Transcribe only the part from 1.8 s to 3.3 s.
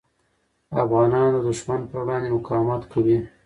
پر وړاندې مقاومت کوي.